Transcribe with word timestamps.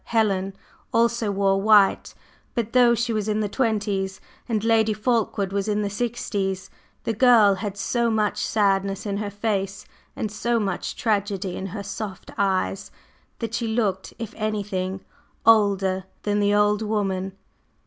Helen 0.05 0.55
also 0.91 1.29
wore 1.29 1.61
white, 1.61 2.15
but 2.55 2.73
though 2.73 2.95
she 2.95 3.13
was 3.13 3.29
in 3.29 3.39
the 3.39 3.47
twenties 3.47 4.19
and 4.49 4.63
Lady 4.63 4.93
Fulkeward 4.95 5.53
was 5.53 5.67
in 5.67 5.83
the 5.83 5.91
sixties, 5.91 6.71
the 7.03 7.13
girl 7.13 7.53
had 7.53 7.77
so 7.77 8.09
much 8.09 8.39
sadness 8.43 9.05
in 9.05 9.17
her 9.17 9.29
face 9.29 9.85
and 10.15 10.31
so 10.31 10.59
much 10.59 10.95
tragedy 10.95 11.55
in 11.55 11.67
her 11.67 11.83
soft 11.83 12.31
eyes 12.35 12.89
that 13.37 13.53
she 13.53 13.67
looked, 13.67 14.11
if 14.17 14.33
anything, 14.37 15.01
older 15.45 16.05
than 16.23 16.39
the 16.39 16.51
old 16.51 16.81
woman. 16.81 17.33